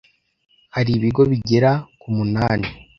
[0.75, 2.67] hari ibigo bigera ku umunani